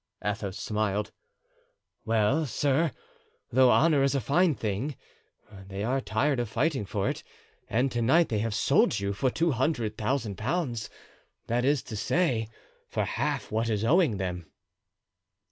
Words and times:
Athos 0.25 0.57
smiled. 0.57 1.11
"Well, 2.05 2.47
sir, 2.47 2.91
though 3.51 3.69
honor 3.69 4.01
is 4.01 4.15
a 4.15 4.19
fine 4.19 4.55
thing, 4.55 4.95
they 5.67 5.83
are 5.83 6.01
tired 6.01 6.39
of 6.39 6.49
fighting 6.49 6.87
for 6.87 7.07
it, 7.07 7.21
and 7.69 7.91
to 7.91 8.01
night 8.01 8.29
they 8.29 8.39
have 8.39 8.55
sold 8.55 8.99
you 8.99 9.13
for 9.13 9.29
two 9.29 9.51
hundred 9.51 9.99
thousand 9.99 10.39
pounds—that 10.39 11.63
is 11.65 11.83
to 11.83 11.95
say, 11.95 12.47
for 12.89 13.05
half 13.05 13.51
what 13.51 13.69
is 13.69 13.85
owing 13.85 14.17
them." 14.17 14.49